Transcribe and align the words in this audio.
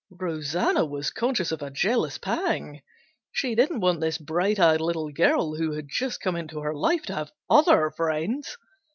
Rosanna 0.09 0.83
was 0.83 1.11
conscious 1.11 1.51
of 1.51 1.61
a 1.61 1.69
jealous 1.69 2.17
pang. 2.17 2.81
She 3.31 3.53
didn't 3.53 3.81
want 3.81 4.01
this 4.01 4.17
bright 4.17 4.59
eyed 4.59 4.81
little 4.81 5.11
girl 5.11 5.53
who 5.57 5.73
had 5.73 5.85
just 5.89 6.21
come 6.21 6.35
into 6.35 6.61
her 6.61 6.73
life 6.73 7.03
to 7.03 7.13
have 7.13 7.31
other 7.51 7.91
friends. 7.91 8.57